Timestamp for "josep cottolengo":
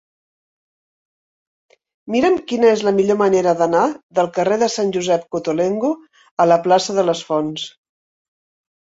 4.97-5.93